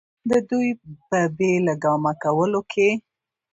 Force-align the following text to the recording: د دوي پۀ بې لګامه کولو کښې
د 0.29 0.31
دوي 0.49 0.71
پۀ 1.09 1.21
بې 1.37 1.51
لګامه 1.67 2.11
کولو 2.21 2.61
کښې 2.71 2.89